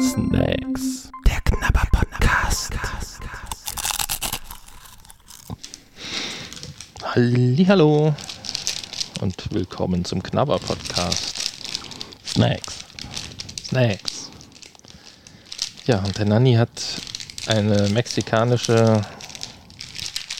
Snacks. 0.00 1.10
Der 1.26 1.38
Knabber 1.44 1.86
Podcast. 1.92 2.72
Hallo 7.68 8.14
und 9.20 9.52
willkommen 9.52 10.06
zum 10.06 10.22
Knabber 10.22 10.58
Podcast. 10.58 11.52
Snacks. 12.26 12.86
Snacks. 13.66 14.30
Ja, 15.84 15.98
und 15.98 16.16
der 16.16 16.24
Nanni 16.24 16.54
hat 16.54 16.70
eine 17.48 17.90
mexikanische 17.90 19.02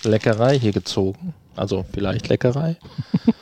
Leckerei 0.03 0.59
hier 0.59 0.73
gezogen. 0.73 1.35
Also 1.55 1.85
vielleicht 1.93 2.29
Leckerei. 2.29 2.79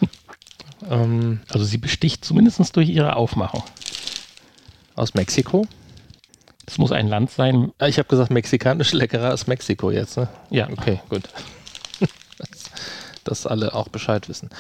ähm, 0.91 1.41
also 1.51 1.65
sie 1.65 1.79
besticht 1.79 2.25
zumindest 2.25 2.75
durch 2.75 2.89
ihre 2.89 3.15
Aufmachung. 3.15 3.63
Aus 4.95 5.15
Mexiko? 5.15 5.67
Es 6.67 6.79
muss 6.79 6.93
ein 6.93 7.09
Land 7.09 7.31
sein. 7.31 7.73
Ah, 7.79 7.89
ich 7.89 7.99
habe 7.99 8.09
gesagt, 8.09 8.31
mexikanische 8.31 8.97
Leckerei 8.97 9.33
aus 9.33 9.47
Mexiko 9.47 9.91
jetzt, 9.91 10.17
ne? 10.17 10.29
Ja. 10.51 10.69
Okay, 10.71 11.01
gut. 11.09 11.23
Dass 13.25 13.47
alle 13.47 13.75
auch 13.75 13.89
Bescheid 13.89 14.29
wissen. 14.29 14.51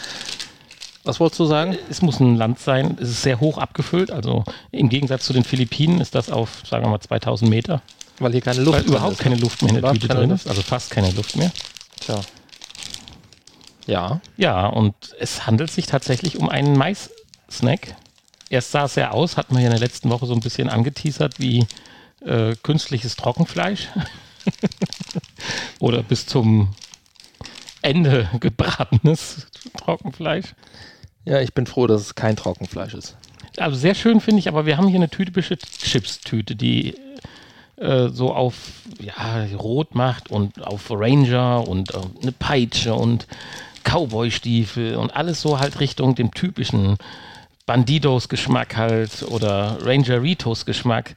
Was 1.04 1.20
wolltest 1.20 1.40
du 1.40 1.44
sagen? 1.44 1.76
Es 1.90 2.00
muss 2.00 2.18
ein 2.18 2.36
Land 2.36 2.58
sein, 2.58 2.96
es 3.00 3.10
ist 3.10 3.22
sehr 3.22 3.38
hoch 3.40 3.58
abgefüllt. 3.58 4.10
Also 4.10 4.44
im 4.70 4.88
Gegensatz 4.88 5.26
zu 5.26 5.34
den 5.34 5.44
Philippinen 5.44 6.00
ist 6.00 6.14
das 6.14 6.30
auf, 6.30 6.62
sagen 6.66 6.84
wir 6.84 6.90
mal, 6.90 7.00
2000 7.00 7.50
Meter. 7.50 7.82
Weil 8.18 8.32
hier 8.32 8.40
keine 8.40 8.62
Luft 8.62 8.78
Weil 8.78 8.86
überhaupt 8.86 9.12
ist, 9.14 9.20
keine 9.20 9.36
Luft 9.36 9.62
mehr 9.62 9.74
in 9.74 9.82
der 9.82 9.92
Tüte 9.92 10.08
drin 10.08 10.30
ist. 10.30 10.48
Also 10.48 10.62
fast 10.62 10.90
keine 10.90 11.10
Luft 11.10 11.36
mehr. 11.36 11.52
Tja. 12.00 12.20
Ja. 13.86 14.20
Ja, 14.36 14.66
und 14.66 14.94
es 15.18 15.46
handelt 15.46 15.70
sich 15.70 15.86
tatsächlich 15.86 16.38
um 16.38 16.48
einen 16.48 16.76
Mais-Snack. 16.76 17.96
Erst 18.54 18.70
sah 18.70 18.84
es 18.84 18.94
ja 18.94 19.10
aus, 19.10 19.36
hatten 19.36 19.56
wir 19.56 19.62
ja 19.62 19.66
in 19.66 19.72
der 19.72 19.80
letzten 19.80 20.10
Woche 20.10 20.26
so 20.26 20.32
ein 20.32 20.38
bisschen 20.38 20.68
angeteasert, 20.68 21.40
wie 21.40 21.66
äh, 22.24 22.54
künstliches 22.62 23.16
Trockenfleisch. 23.16 23.88
Oder 25.80 26.04
bis 26.04 26.24
zum 26.26 26.68
Ende 27.82 28.30
gebratenes 28.38 29.48
Trockenfleisch. 29.76 30.54
Ja, 31.24 31.40
ich 31.40 31.52
bin 31.52 31.66
froh, 31.66 31.88
dass 31.88 32.00
es 32.00 32.14
kein 32.14 32.36
Trockenfleisch 32.36 32.94
ist. 32.94 33.16
Also 33.56 33.76
sehr 33.76 33.96
schön 33.96 34.20
finde 34.20 34.38
ich, 34.38 34.46
aber 34.46 34.66
wir 34.66 34.76
haben 34.76 34.86
hier 34.86 35.00
eine 35.00 35.10
typische 35.10 35.58
Chips-Tüte, 35.58 36.54
die 36.54 36.94
äh, 37.74 38.06
so 38.10 38.32
auf 38.32 38.54
ja, 39.00 39.46
Rot 39.58 39.96
macht 39.96 40.30
und 40.30 40.64
auf 40.64 40.92
Ranger 40.92 41.66
und 41.66 41.92
äh, 41.92 41.98
eine 42.22 42.30
Peitsche 42.30 42.94
und 42.94 43.26
Cowboy-Stiefel 43.82 44.94
und 44.94 45.10
alles 45.16 45.40
so 45.40 45.58
halt 45.58 45.80
Richtung 45.80 46.14
dem 46.14 46.32
typischen 46.32 46.98
Bandidos-Geschmack 47.66 48.76
halt 48.76 49.22
oder 49.22 49.78
Rangeritos-Geschmack. 49.82 51.16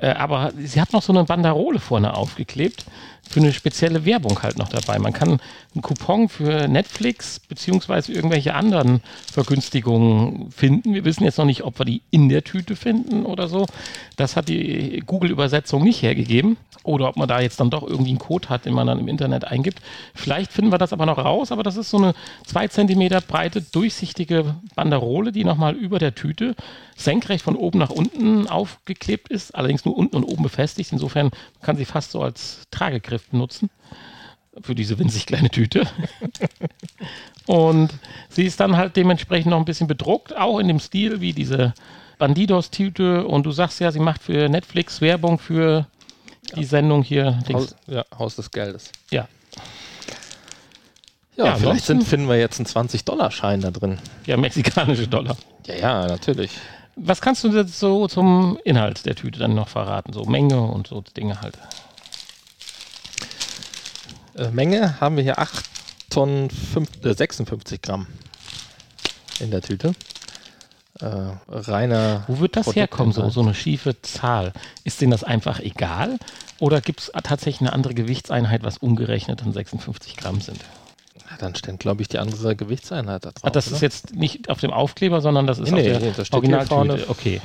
Äh, 0.00 0.10
aber 0.10 0.52
sie 0.56 0.80
hat 0.80 0.92
noch 0.92 1.02
so 1.02 1.12
eine 1.12 1.24
Banderole 1.24 1.80
vorne 1.80 2.14
aufgeklebt 2.14 2.84
für 3.28 3.40
eine 3.40 3.52
spezielle 3.52 4.04
Werbung 4.04 4.42
halt 4.42 4.58
noch 4.58 4.68
dabei. 4.68 4.98
Man 4.98 5.12
kann 5.12 5.40
einen 5.74 5.82
Coupon 5.82 6.28
für 6.28 6.66
Netflix 6.68 7.40
beziehungsweise 7.40 8.12
irgendwelche 8.12 8.54
anderen 8.54 9.02
Vergünstigungen 9.30 10.50
finden. 10.50 10.94
Wir 10.94 11.04
wissen 11.04 11.24
jetzt 11.24 11.38
noch 11.38 11.44
nicht, 11.44 11.62
ob 11.62 11.78
wir 11.78 11.84
die 11.84 12.02
in 12.10 12.28
der 12.28 12.44
Tüte 12.44 12.76
finden 12.76 13.26
oder 13.26 13.48
so. 13.48 13.66
Das 14.16 14.36
hat 14.36 14.48
die 14.48 15.02
Google-Übersetzung 15.06 15.84
nicht 15.84 16.02
hergegeben. 16.02 16.56
Oder 16.84 17.08
ob 17.08 17.16
man 17.16 17.28
da 17.28 17.40
jetzt 17.40 17.60
dann 17.60 17.68
doch 17.68 17.82
irgendwie 17.82 18.10
einen 18.10 18.18
Code 18.18 18.48
hat, 18.48 18.64
den 18.64 18.72
man 18.72 18.86
dann 18.86 18.98
im 18.98 19.08
Internet 19.08 19.44
eingibt. 19.44 19.80
Vielleicht 20.14 20.52
finden 20.52 20.72
wir 20.72 20.78
das 20.78 20.94
aber 20.94 21.04
noch 21.04 21.18
raus, 21.18 21.52
aber 21.52 21.62
das 21.62 21.76
ist 21.76 21.90
so 21.90 21.98
eine 21.98 22.14
zwei 22.46 22.68
Zentimeter 22.68 23.20
breite, 23.20 23.60
durchsichtige 23.60 24.54
Banderole, 24.74 25.32
die 25.32 25.44
nochmal 25.44 25.74
über 25.74 25.98
der 25.98 26.14
Tüte 26.14 26.54
senkrecht 26.96 27.44
von 27.44 27.56
oben 27.56 27.78
nach 27.78 27.90
unten 27.90 28.48
aufgeklebt 28.48 29.28
ist, 29.28 29.54
allerdings 29.54 29.84
nur 29.84 29.96
unten 29.96 30.16
und 30.16 30.24
oben 30.24 30.42
befestigt. 30.42 30.92
Insofern 30.92 31.30
kann 31.60 31.76
sie 31.76 31.84
fast 31.84 32.12
so 32.12 32.22
als 32.22 32.62
Tragegriff 32.70 33.17
benutzen 33.26 33.70
für 34.62 34.74
diese 34.74 34.98
winzig 34.98 35.26
kleine 35.26 35.50
Tüte. 35.50 35.86
und 37.46 37.90
sie 38.28 38.44
ist 38.44 38.60
dann 38.60 38.76
halt 38.76 38.96
dementsprechend 38.96 39.50
noch 39.50 39.58
ein 39.58 39.64
bisschen 39.64 39.86
bedruckt, 39.86 40.36
auch 40.36 40.58
in 40.58 40.68
dem 40.68 40.80
Stil 40.80 41.20
wie 41.20 41.32
diese 41.32 41.74
Bandidos-Tüte. 42.18 43.26
Und 43.26 43.44
du 43.44 43.52
sagst 43.52 43.80
ja, 43.80 43.92
sie 43.92 44.00
macht 44.00 44.22
für 44.22 44.48
Netflix 44.48 45.00
Werbung 45.00 45.38
für 45.38 45.86
die 46.56 46.64
Sendung 46.64 47.02
hier. 47.02 47.38
Haus, 47.52 47.76
ja, 47.86 48.04
Haus 48.18 48.36
des 48.36 48.50
Geldes. 48.50 48.90
Ja. 49.10 49.28
Ja, 51.36 51.46
ja 51.46 51.54
vielleicht 51.56 51.84
sind, 51.84 52.02
finden 52.02 52.28
wir 52.28 52.36
jetzt 52.36 52.58
einen 52.58 52.66
20-Dollar-Schein 52.66 53.60
da 53.60 53.70
drin. 53.70 53.98
Ja, 54.26 54.36
mexikanische 54.36 55.06
Dollar. 55.06 55.36
Ja, 55.66 55.74
ja, 55.74 56.06
natürlich. 56.06 56.50
Was 56.96 57.20
kannst 57.20 57.44
du 57.44 57.48
jetzt 57.50 57.78
so 57.78 58.08
zum 58.08 58.58
Inhalt 58.64 59.06
der 59.06 59.14
Tüte 59.14 59.38
dann 59.38 59.54
noch 59.54 59.68
verraten? 59.68 60.12
So 60.12 60.24
Menge 60.24 60.60
und 60.60 60.88
so 60.88 61.00
Dinge 61.16 61.40
halt. 61.40 61.56
Äh, 64.38 64.50
Menge 64.50 65.00
haben 65.00 65.16
wir 65.16 65.24
hier 65.24 65.38
8 65.38 65.64
Tonnen 66.10 66.50
5, 66.50 67.04
äh, 67.04 67.14
56 67.14 67.82
Gramm 67.82 68.06
in 69.40 69.50
der 69.50 69.60
Tüte. 69.60 69.94
Äh, 71.00 71.06
reiner. 71.48 72.24
Wo 72.26 72.40
wird 72.40 72.56
das 72.56 72.74
herkommen, 72.74 73.12
so, 73.12 73.28
so 73.30 73.40
eine 73.40 73.54
schiefe 73.54 74.00
Zahl? 74.02 74.52
Ist 74.84 75.00
denen 75.00 75.12
das 75.12 75.22
einfach 75.22 75.60
egal? 75.60 76.18
Oder 76.58 76.80
gibt 76.80 77.00
es 77.00 77.12
tatsächlich 77.22 77.60
eine 77.60 77.72
andere 77.72 77.94
Gewichtseinheit, 77.94 78.64
was 78.64 78.78
umgerechnet 78.78 79.40
dann 79.40 79.52
56 79.52 80.16
Gramm 80.16 80.40
sind? 80.40 80.58
Na, 81.30 81.36
dann 81.36 81.54
steht, 81.54 81.78
glaube 81.78 82.02
ich, 82.02 82.08
die 82.08 82.18
andere 82.18 82.56
Gewichtseinheit 82.56 83.24
da 83.24 83.30
drauf. 83.30 83.42
Ach, 83.44 83.50
das 83.50 83.68
oder? 83.68 83.76
ist 83.76 83.82
jetzt 83.82 84.14
nicht 84.16 84.50
auf 84.50 84.58
dem 84.58 84.72
Aufkleber, 84.72 85.20
sondern 85.20 85.46
das 85.46 85.58
ist 85.58 85.70
nee, 85.70 85.92
auf 85.92 86.00
der 86.00 86.00
nee, 86.00 86.14
das 86.16 86.32
Originaltüte. 86.32 87.08
Okay. 87.08 87.40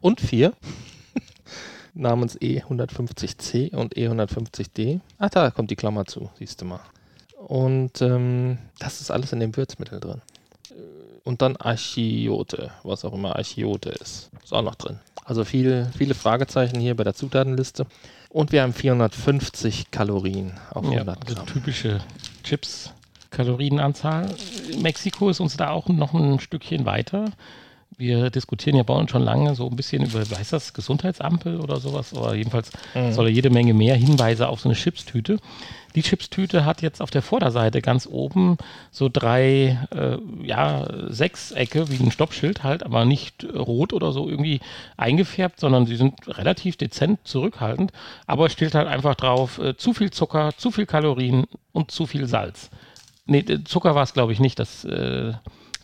und 0.00 0.20
4 0.20 0.54
namens 1.94 2.38
E150C 2.38 3.74
und 3.74 3.94
E150D. 3.94 5.00
Ach, 5.18 5.30
da 5.30 5.50
kommt 5.50 5.70
die 5.70 5.76
Klammer 5.76 6.06
zu, 6.06 6.30
siehst 6.38 6.62
du 6.62 6.64
mal. 6.64 6.80
Und 7.36 8.00
ähm, 8.00 8.56
das 8.78 9.02
ist 9.02 9.10
alles 9.10 9.32
in 9.34 9.40
dem 9.40 9.54
Würzmittel 9.54 10.00
drin 10.00 10.22
und 11.24 11.42
dann 11.42 11.56
Archiote, 11.56 12.70
was 12.82 13.04
auch 13.04 13.14
immer 13.14 13.36
Archiote 13.36 13.90
ist. 13.90 14.30
Ist 14.42 14.52
auch 14.52 14.62
noch 14.62 14.74
drin. 14.74 15.00
Also 15.24 15.44
viele, 15.44 15.90
viele 15.96 16.14
Fragezeichen 16.14 16.78
hier 16.78 16.94
bei 16.94 17.04
der 17.04 17.14
Zutatenliste. 17.14 17.86
Und 18.28 18.52
wir 18.52 18.62
haben 18.62 18.74
450 18.74 19.90
Kalorien 19.90 20.52
auf 20.70 20.84
100 20.84 21.06
ja, 21.06 21.34
Gramm. 21.34 21.46
typische 21.46 22.00
Chips. 22.42 22.92
Kalorienanzahl. 23.30 24.34
Mexiko 24.80 25.30
ist 25.30 25.40
uns 25.40 25.56
da 25.56 25.70
auch 25.70 25.88
noch 25.88 26.14
ein 26.14 26.38
Stückchen 26.40 26.84
weiter. 26.84 27.32
Wir 27.96 28.30
diskutieren 28.30 28.76
ja 28.76 28.82
bei 28.82 28.94
uns 28.94 29.10
schon 29.10 29.22
lange 29.22 29.54
so 29.54 29.68
ein 29.68 29.76
bisschen 29.76 30.04
über, 30.04 30.28
wie 30.28 30.34
heißt 30.34 30.52
das, 30.52 30.72
Gesundheitsampel 30.72 31.60
oder 31.60 31.78
sowas, 31.78 32.12
aber 32.14 32.34
jedenfalls 32.34 32.70
mhm. 32.94 33.12
soll 33.12 33.26
er 33.26 33.32
jede 33.32 33.50
Menge 33.50 33.74
mehr 33.74 33.96
Hinweise 33.96 34.48
auf 34.48 34.60
so 34.60 34.68
eine 34.68 34.76
Chipstüte. 34.76 35.38
Die 35.94 36.02
Chipstüte 36.02 36.64
hat 36.64 36.82
jetzt 36.82 37.00
auf 37.00 37.10
der 37.10 37.22
Vorderseite 37.22 37.80
ganz 37.80 38.08
oben 38.10 38.58
so 38.90 39.08
drei, 39.12 39.78
äh, 39.94 40.16
ja, 40.44 40.88
Sechsecke 41.08 41.88
wie 41.88 42.02
ein 42.02 42.10
Stoppschild 42.10 42.64
halt, 42.64 42.82
aber 42.82 43.04
nicht 43.04 43.44
rot 43.44 43.92
oder 43.92 44.10
so 44.12 44.28
irgendwie 44.28 44.60
eingefärbt, 44.96 45.60
sondern 45.60 45.86
sie 45.86 45.96
sind 45.96 46.14
relativ 46.26 46.76
dezent 46.76 47.20
zurückhaltend, 47.24 47.92
aber 48.26 48.50
steht 48.50 48.74
halt 48.74 48.88
einfach 48.88 49.14
drauf, 49.14 49.58
äh, 49.58 49.76
zu 49.76 49.92
viel 49.92 50.10
Zucker, 50.10 50.50
zu 50.56 50.72
viel 50.72 50.86
Kalorien 50.86 51.44
und 51.72 51.92
zu 51.92 52.06
viel 52.06 52.26
Salz. 52.26 52.70
Nee, 53.26 53.44
Zucker 53.64 53.94
war 53.94 54.02
es 54.02 54.14
glaube 54.14 54.32
ich 54.32 54.40
nicht, 54.40 54.58
das 54.58 54.84
äh, 54.84 55.32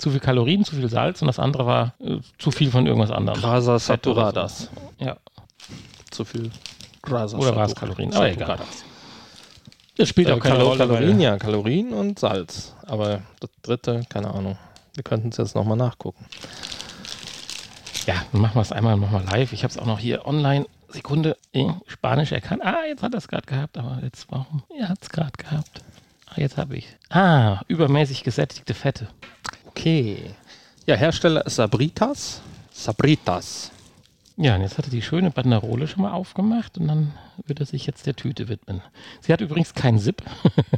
zu 0.00 0.10
viel 0.10 0.20
Kalorien, 0.20 0.64
zu 0.64 0.74
viel 0.76 0.88
Salz 0.88 1.20
und 1.22 1.26
das 1.26 1.38
andere 1.38 1.66
war 1.66 1.94
äh, 2.00 2.18
zu 2.38 2.50
viel 2.50 2.70
von 2.70 2.86
irgendwas 2.86 3.10
anderem. 3.10 3.40
Grasa 3.40 3.78
saturadas. 3.78 4.70
Ja. 4.98 5.16
Zu 6.10 6.24
viel 6.24 6.50
Grasa 7.02 7.38
Oder 7.38 7.54
war 7.54 7.66
es 7.66 7.74
Kalorien? 7.74 8.12
Aber 8.14 8.28
egal. 8.28 8.58
Das 9.96 10.08
spielt 10.08 10.28
äh, 10.28 10.32
auch 10.32 10.40
keine 10.40 10.62
Rolle. 10.62 10.78
Kalorien, 10.78 11.20
ja, 11.20 11.36
Kalorien 11.36 11.92
und 11.92 12.18
Salz. 12.18 12.74
Aber 12.86 13.20
das 13.40 13.50
dritte, 13.62 14.02
keine 14.08 14.32
Ahnung. 14.32 14.56
Wir 14.94 15.04
könnten 15.04 15.28
es 15.28 15.36
jetzt 15.36 15.54
nochmal 15.54 15.76
nachgucken. 15.76 16.24
Ja, 18.06 18.14
dann 18.32 18.40
machen 18.40 18.54
wir 18.56 18.62
es 18.62 18.72
einmal 18.72 18.96
nochmal 18.96 19.24
live. 19.24 19.52
Ich 19.52 19.62
habe 19.62 19.70
es 19.70 19.78
auch 19.78 19.86
noch 19.86 19.98
hier 19.98 20.26
online. 20.26 20.66
Sekunde, 20.88 21.36
in 21.52 21.74
Spanisch 21.86 22.32
erkannt. 22.32 22.62
Ah, 22.64 22.84
jetzt 22.88 23.02
hat 23.02 23.14
er 23.14 23.18
es 23.18 23.28
gerade 23.28 23.46
gehabt, 23.46 23.78
aber 23.78 24.00
jetzt 24.02 24.26
warum? 24.30 24.62
Er 24.76 24.88
hat 24.88 24.98
es 25.02 25.10
gerade 25.10 25.32
gehabt. 25.36 25.82
Ah, 26.26 26.34
jetzt 26.36 26.56
habe 26.56 26.76
ich. 26.76 26.88
Ah, 27.10 27.60
übermäßig 27.68 28.24
gesättigte 28.24 28.74
Fette. 28.74 29.08
Okay. 29.80 30.34
Ja, 30.84 30.94
Hersteller 30.94 31.46
ist 31.46 31.56
Sabritas. 31.56 32.42
Sabritas. 32.70 33.70
Ja, 34.36 34.54
und 34.56 34.60
jetzt 34.60 34.76
hat 34.76 34.84
er 34.84 34.90
die 34.90 35.00
schöne 35.00 35.30
Banderole 35.30 35.88
schon 35.88 36.02
mal 36.02 36.12
aufgemacht 36.12 36.76
und 36.76 36.86
dann 36.86 37.14
wird 37.46 37.60
er 37.60 37.66
sich 37.66 37.86
jetzt 37.86 38.06
der 38.06 38.14
Tüte 38.14 38.50
widmen. 38.50 38.82
Sie 39.22 39.32
hat 39.32 39.40
übrigens 39.40 39.72
keinen 39.72 39.98
Zip. 39.98 40.22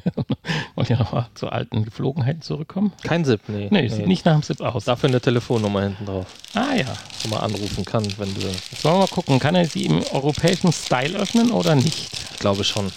Wollt 0.77 0.89
ihr 0.89 0.99
nochmal 0.99 1.27
zu 1.35 1.49
alten 1.49 1.85
Geflogenheiten 1.85 2.43
zurückkommen? 2.43 2.93
Kein 3.03 3.25
Zip, 3.25 3.41
nee. 3.49 3.67
Nee, 3.73 3.89
sieht 3.89 4.07
nicht 4.07 4.25
nach 4.25 4.35
dem 4.35 4.45
Zip 4.45 4.61
aus. 4.61 4.85
Dafür 4.85 5.09
eine 5.09 5.21
Telefonnummer 5.21 5.83
hinten 5.83 6.07
drauf. 6.07 6.27
Ah 6.55 6.75
ja. 6.77 6.95
Wo 7.25 7.31
man 7.31 7.41
anrufen 7.41 7.85
kann, 7.85 8.07
wenn 8.19 8.33
du. 8.35 8.41
Jetzt 8.41 8.85
wollen 8.85 8.95
wir 8.95 9.01
mal 9.01 9.09
gucken, 9.09 9.41
kann 9.41 9.57
er 9.57 9.65
sie 9.65 9.87
im 9.87 10.01
europäischen 10.13 10.73
Style 10.73 11.19
öffnen 11.19 11.51
oder 11.51 11.75
nicht? 11.75 12.09
Ich 12.35 12.39
glaube 12.39 12.63
schon. 12.63 12.93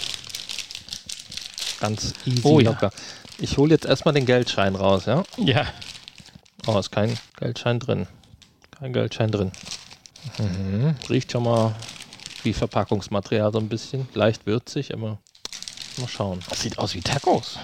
Ganz 1.80 2.14
easy 2.28 2.42
oh, 2.44 2.60
locker. 2.60 2.92
Ja. 2.94 3.02
Ich 3.40 3.58
hole 3.58 3.72
jetzt 3.72 3.86
erstmal 3.86 4.14
den 4.14 4.26
Geldschein 4.26 4.76
raus, 4.76 5.06
ja? 5.06 5.24
Ja. 5.38 5.66
Oh, 6.68 6.80
ist 6.80 6.92
kein 6.92 7.16
Geldschein 7.38 7.80
drin. 7.80 8.08
Kein 8.72 8.92
Geldschein 8.92 9.32
drin. 9.32 9.52
Mhm. 10.40 10.96
Riecht 11.10 11.32
schon 11.32 11.44
mal 11.44 11.76
wie 12.44 12.54
Verpackungsmaterial 12.54 13.52
so 13.54 13.60
ein 13.60 13.70
bisschen. 13.70 14.08
Leicht 14.16 14.48
würzig, 14.48 14.94
aber 14.94 15.20
mal 15.98 16.08
schauen. 16.08 16.40
Das 16.50 16.62
sieht 16.62 16.80
aus 16.80 16.96
wie 16.96 17.02
Tacos. 17.02 17.60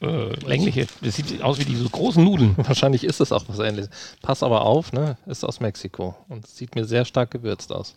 Äh, 0.00 0.34
längliche. 0.44 0.88
Das 1.00 1.14
sieht 1.14 1.40
aus 1.42 1.60
wie 1.60 1.64
diese 1.64 1.88
großen 1.88 2.22
Nudeln. 2.22 2.56
Wahrscheinlich 2.66 3.04
ist 3.04 3.20
es 3.20 3.30
auch 3.30 3.44
was 3.46 3.60
ähnliches. 3.60 3.90
Pass 4.20 4.42
aber 4.42 4.62
auf, 4.62 4.92
ne? 4.92 5.16
Ist 5.26 5.44
aus 5.44 5.60
Mexiko 5.60 6.16
und 6.28 6.44
sieht 6.48 6.74
mir 6.74 6.84
sehr 6.84 7.04
stark 7.04 7.30
gewürzt 7.30 7.70
aus. 7.70 7.94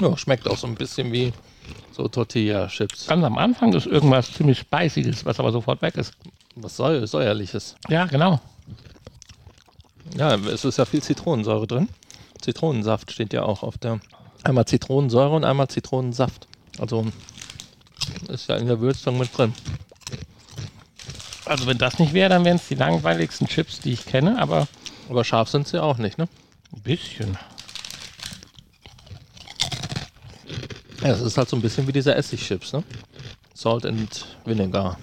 Ja, 0.00 0.16
schmeckt 0.16 0.48
auch 0.48 0.58
so 0.58 0.66
ein 0.68 0.74
bisschen 0.76 1.12
wie 1.12 1.32
so 1.94 2.08
Tortilla-Chips. 2.08 3.06
Ganz 3.06 3.24
am 3.24 3.38
Anfang 3.38 3.72
ist 3.72 3.86
irgendwas 3.86 4.32
ziemlich 4.32 4.58
Spiciges, 4.58 5.24
was 5.24 5.38
aber 5.38 5.52
sofort 5.52 5.80
weg 5.82 5.96
ist. 5.96 6.12
Was 6.56 6.76
säu 6.76 7.06
säuerliches. 7.06 7.76
Ja, 7.88 8.06
genau. 8.06 8.40
Ja, 10.16 10.34
es 10.34 10.64
ist 10.64 10.78
ja 10.78 10.84
viel 10.84 11.02
Zitronensäure 11.02 11.66
drin. 11.66 11.88
Zitronensaft 12.40 13.12
steht 13.12 13.32
ja 13.32 13.42
auch 13.42 13.62
auf 13.62 13.78
der. 13.78 14.00
Einmal 14.42 14.66
Zitronensäure 14.66 15.34
und 15.34 15.44
einmal 15.44 15.68
Zitronensaft. 15.68 16.46
Also 16.78 17.06
ist 18.28 18.48
ja 18.48 18.56
in 18.56 18.66
der 18.66 18.80
Würzung 18.80 19.18
mit 19.18 19.36
drin. 19.36 19.54
Also 21.46 21.66
wenn 21.66 21.78
das 21.78 21.98
nicht 21.98 22.12
wäre, 22.12 22.30
dann 22.30 22.44
wären 22.44 22.56
es 22.56 22.68
die 22.68 22.74
langweiligsten 22.74 23.46
Chips, 23.46 23.80
die 23.80 23.92
ich 23.92 24.04
kenne, 24.04 24.40
aber. 24.40 24.66
Aber 25.08 25.24
scharf 25.24 25.48
sind 25.48 25.68
sie 25.68 25.82
auch 25.82 25.98
nicht, 25.98 26.18
ne? 26.18 26.28
Ein 26.74 26.80
bisschen. 26.82 27.38
Ja, 31.04 31.10
es 31.10 31.20
ist 31.20 31.36
halt 31.36 31.50
so 31.50 31.56
ein 31.56 31.60
bisschen 31.60 31.86
wie 31.86 31.92
diese 31.92 32.14
Essigchips, 32.14 32.72
ne? 32.72 32.82
Salt 33.52 33.84
and 33.84 34.26
Vinegar. 34.46 34.98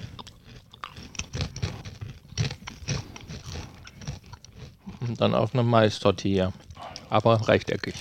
Und 4.99 5.21
dann 5.21 5.35
auf 5.35 5.53
eine 5.53 5.61
Mais-Tortilla. 5.61 6.51
Aber 7.11 7.47
rechteckig. 7.47 7.93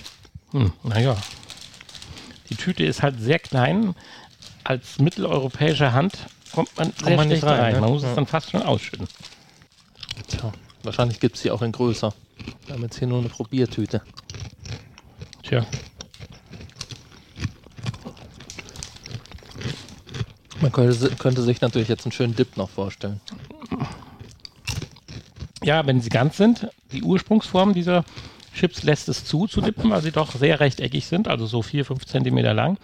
Hm, 0.53 0.73
naja. 0.83 1.15
Die 2.49 2.55
Tüte 2.55 2.85
ist 2.85 3.03
halt 3.03 3.21
sehr 3.21 3.39
klein. 3.39 3.95
Als 4.65 4.99
mitteleuropäische 4.99 5.93
Hand 5.93 6.15
kommt 6.55 6.75
man 6.79 6.93
sehr 7.05 7.17
man 7.17 7.29
nicht 7.29 7.45
rein. 7.45 7.61
rein. 7.61 7.75
Ne? 7.75 7.81
Man 7.83 7.91
muss 7.91 8.03
ja. 8.03 8.09
es 8.09 8.15
dann 8.15 8.27
fast 8.27 8.51
schon 8.51 8.63
ausschütten. 8.63 9.09
Tja, 10.27 10.53
wahrscheinlich 10.85 11.21
gibt 11.21 11.37
es 11.37 11.43
sie 11.43 11.51
auch 11.51 11.61
in 11.61 11.73
größer. 11.73 12.15
Wir 12.65 12.75
haben 12.75 12.83
jetzt 12.83 12.99
hier 12.99 13.09
nur 13.09 13.19
eine 13.19 13.29
Probiertüte. 13.29 14.01
Tja. 15.43 15.67
Man 20.61 20.73
könnte, 20.73 21.11
könnte, 21.17 21.43
sich 21.43 21.61
natürlich 21.61 21.89
jetzt 21.89 22.05
einen 22.05 22.13
schönen 22.13 22.37
Dip 22.37 22.57
noch 22.57 22.69
vorstellen. 22.69 23.21
Ja, 25.63 25.87
wenn 25.87 26.01
sie 26.01 26.11
ganz 26.11 26.37
sind, 26.37 26.69
die 26.93 27.03
Ursprungsform 27.03 27.75
dieser 27.75 28.05
Chips 28.55 28.83
lässt 28.83 29.09
es 29.09 29.25
zu, 29.25 29.47
zu 29.47 29.61
dippen, 29.61 29.91
weil 29.91 30.03
sie 30.03 30.11
doch 30.11 30.33
sehr 30.33 30.61
rechteckig 30.61 31.07
sind, 31.07 31.29
also 31.29 31.47
so 31.47 31.63
4, 31.63 31.85
5 31.85 32.05
Zentimeter 32.05 32.53
lang 32.53 32.79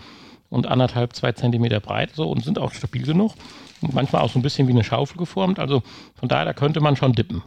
und 0.48 0.66
anderthalb, 0.66 1.14
zwei 1.14 1.32
Zentimeter 1.32 1.80
breit 1.80 2.10
so 2.14 2.30
und 2.30 2.44
sind 2.44 2.58
auch 2.58 2.72
stabil 2.72 3.02
genug. 3.02 3.34
Und 3.82 3.94
manchmal 3.94 4.22
auch 4.22 4.30
so 4.30 4.38
ein 4.38 4.42
bisschen 4.42 4.68
wie 4.68 4.72
eine 4.72 4.84
Schaufel 4.84 5.18
geformt. 5.18 5.58
Also 5.58 5.82
von 6.14 6.28
daher, 6.28 6.46
da 6.46 6.52
könnte 6.54 6.80
man 6.80 6.96
schon 6.96 7.12
dippen. 7.12 7.42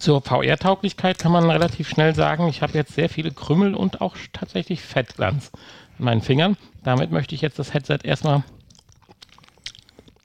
Zur 0.00 0.20
VR-Tauglichkeit 0.20 1.18
kann 1.18 1.32
man 1.32 1.48
relativ 1.48 1.88
schnell 1.88 2.14
sagen, 2.14 2.48
ich 2.48 2.60
habe 2.60 2.74
jetzt 2.74 2.94
sehr 2.94 3.08
viele 3.08 3.30
Krümmel 3.30 3.74
und 3.74 4.02
auch 4.02 4.16
tatsächlich 4.34 4.82
Fettglanz 4.82 5.50
in 5.98 6.04
meinen 6.04 6.20
Fingern. 6.20 6.58
Damit 6.84 7.10
möchte 7.10 7.34
ich 7.34 7.40
jetzt 7.40 7.58
das 7.58 7.72
Headset 7.72 8.00
erstmal 8.02 8.44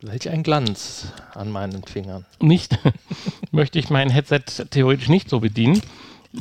Welch 0.03 0.29
ein 0.29 0.41
Glanz 0.41 1.07
an 1.35 1.51
meinen 1.51 1.83
Fingern. 1.83 2.25
Nicht 2.39 2.79
möchte 3.51 3.77
ich 3.77 3.91
mein 3.91 4.09
Headset 4.09 4.41
theoretisch 4.71 5.09
nicht 5.09 5.29
so 5.29 5.39
bedienen. 5.39 5.79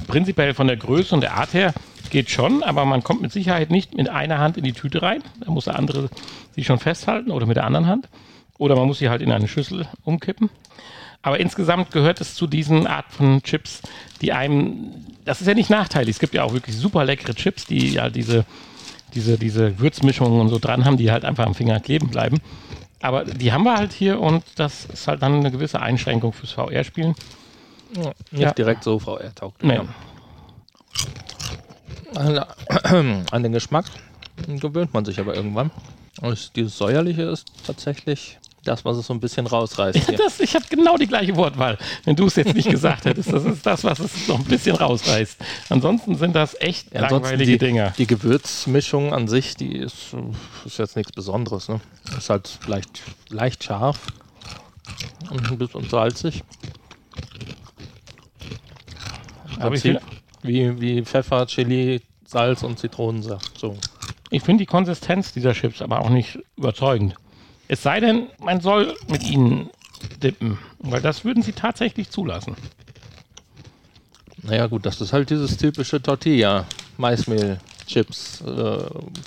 Prinzipiell 0.07 0.55
von 0.55 0.67
der 0.67 0.79
Größe 0.79 1.15
und 1.15 1.21
der 1.21 1.35
Art 1.35 1.53
her 1.53 1.75
geht 2.09 2.31
schon, 2.31 2.62
aber 2.62 2.87
man 2.87 3.03
kommt 3.03 3.21
mit 3.21 3.33
Sicherheit 3.33 3.71
nicht 3.71 3.95
mit 3.95 4.09
einer 4.09 4.39
Hand 4.39 4.57
in 4.57 4.65
die 4.65 4.73
Tüte 4.73 5.03
rein. 5.03 5.23
Da 5.41 5.51
muss 5.51 5.67
der 5.67 5.79
andere 5.79 6.09
sie 6.55 6.65
schon 6.65 6.79
festhalten 6.79 7.31
oder 7.31 7.45
mit 7.45 7.57
der 7.57 7.65
anderen 7.65 7.87
Hand. 7.87 8.09
Oder 8.57 8.77
man 8.77 8.87
muss 8.87 8.99
sie 8.99 9.11
halt 9.11 9.21
in 9.21 9.31
eine 9.31 9.49
Schüssel 9.49 9.87
umkippen. 10.05 10.49
Aber 11.23 11.39
insgesamt 11.39 11.90
gehört 11.90 12.21
es 12.23 12.35
zu 12.35 12.47
diesen 12.47 12.87
Art 12.87 13.12
von 13.12 13.43
Chips, 13.43 13.83
die 14.23 14.33
einem, 14.33 14.93
das 15.26 15.43
ist 15.43 15.47
ja 15.47 15.55
nicht 15.55 15.69
nachteilig. 15.69 16.17
Es 16.17 16.19
gibt 16.19 16.33
ja 16.33 16.45
auch 16.45 16.55
wirklich 16.55 16.76
super 16.76 17.05
leckere 17.05 17.35
Chips, 17.35 17.67
die 17.67 17.93
ja 17.93 18.09
diese, 18.09 18.47
diese, 19.14 19.37
diese 19.37 19.79
Würzmischungen 19.79 20.40
und 20.40 20.49
so 20.49 20.59
dran 20.59 20.87
haben, 20.87 20.97
die 20.97 21.11
halt 21.11 21.26
einfach 21.26 21.45
am 21.45 21.55
Finger 21.55 21.79
kleben 21.81 22.09
bleiben. 22.09 22.38
Aber 23.02 23.25
die 23.25 23.52
haben 23.52 23.64
wir 23.64 23.76
halt 23.76 23.92
hier 23.92 24.21
und 24.21 24.45
das 24.57 24.85
ist 24.85 25.09
halt 25.09 25.23
dann 25.23 25.35
eine 25.35 25.50
gewisse 25.50 25.80
Einschränkung 25.80 26.33
fürs 26.33 26.52
VR-Spielen. 26.52 27.14
Ja, 27.97 28.12
nicht 28.30 28.42
ja. 28.42 28.52
direkt 28.52 28.85
so 28.85 28.99
VR-tauglich. 28.99 29.73
Nee. 29.73 29.80
An, 32.14 33.25
an, 33.30 33.42
den 33.42 33.52
Geschmack 33.52 33.87
gewöhnt 34.47 34.92
man 34.92 35.04
sich 35.04 35.19
aber 35.21 35.35
irgendwann. 35.35 35.71
Und 36.21 36.57
dieses 36.57 36.76
säuerliche 36.76 37.23
ist 37.23 37.47
tatsächlich 37.66 38.38
das, 38.64 38.85
was 38.85 38.97
es 38.97 39.07
so 39.07 39.14
ein 39.14 39.21
bisschen 39.21 39.47
rausreißt. 39.47 40.11
Ja, 40.11 40.17
das, 40.17 40.40
ich 40.40 40.55
habe 40.55 40.64
genau 40.69 40.97
die 40.97 41.07
gleiche 41.07 41.35
Wortwahl, 41.37 41.79
wenn 42.05 42.17
du 42.17 42.26
es 42.26 42.37
jetzt 42.37 42.55
nicht 42.55 42.69
gesagt 42.71 43.05
hättest. 43.05 43.33
Das 43.33 43.45
ist 43.45 43.64
das, 43.64 43.85
was 43.85 43.99
es 43.99 44.29
noch 44.29 44.38
ein 44.38 44.45
bisschen 44.45 44.76
rausreißt. 44.76 45.37
Ansonsten 45.71 46.14
sind 46.17 46.35
das 46.35 46.57
echt 46.61 46.93
ja, 46.93 47.09
langweilige 47.09 47.52
die, 47.52 47.59
Dinger. 47.59 47.95
Die 47.97 48.07
Gewürzmischung 48.07 49.14
an 49.14 49.29
sich, 49.29 49.57
die 49.57 49.76
ist, 49.76 50.14
ist 50.64 50.79
jetzt 50.79 50.97
nichts 50.97 51.12
Besonderes. 51.12 51.69
Ne? 51.69 51.81
Ist 52.17 52.31
halt 52.31 52.59
leicht, 52.67 53.02
leicht 53.31 53.64
scharf 53.64 53.99
und 55.31 55.50
ein 55.50 55.59
bisschen 55.59 55.88
salzig. 55.88 56.43
Aber 59.59 59.75
ich 59.75 59.83
find, 59.83 60.00
wie, 60.43 60.81
wie 60.81 61.02
Pfeffer, 61.02 61.47
Chili, 61.47 62.00
Salz 62.26 62.62
und 62.62 62.79
Zitronensaft. 62.79 63.59
So. 63.59 63.76
Ich 64.31 64.43
finde 64.43 64.62
die 64.62 64.67
Konsistenz 64.67 65.33
dieser 65.33 65.52
Chips 65.52 65.83
aber 65.83 66.00
auch 66.00 66.11
nicht 66.11 66.38
überzeugend. 66.57 67.14
Es 67.71 67.85
sei 67.85 68.00
denn, 68.00 68.27
man 68.41 68.61
soll 68.61 68.97
mit 69.09 69.23
ihnen 69.23 69.71
dippen, 70.21 70.59
weil 70.81 71.00
das 71.00 71.25
würden 71.25 71.45
sie 71.45 71.53
tatsächlich 71.53 72.11
zulassen. 72.11 72.57
Naja 74.43 74.67
gut, 74.67 74.85
das 74.85 75.00
ist 75.00 75.12
halt 75.12 75.31
dieses 75.31 75.57
typische 75.57 76.03
Tortilla, 76.03 76.67
Maismehl, 76.99 77.61
Chips, 77.87 78.41
äh, 78.41 78.79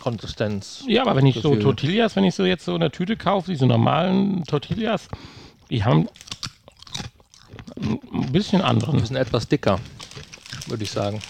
Konsistenz. 0.01 0.83
Ja, 0.89 1.03
aber 1.03 1.15
wenn 1.15 1.25
ich 1.25 1.39
so. 1.39 1.55
Tortillas, 1.55 2.17
wenn 2.17 2.25
ich 2.25 2.35
so 2.35 2.43
jetzt 2.43 2.65
so 2.65 2.73
in 2.73 2.81
der 2.81 2.91
Tüte 2.91 3.15
kaufe, 3.15 3.49
diese 3.49 3.65
normalen 3.65 4.43
Tortillas, 4.43 5.07
die 5.69 5.85
haben 5.85 6.09
ein 7.77 8.29
bisschen 8.33 8.59
Die 8.59 8.65
anderen. 8.65 9.05
sind 9.05 9.15
etwas 9.15 9.47
dicker, 9.47 9.79
würde 10.67 10.83
ich 10.83 10.91
sagen. 10.91 11.21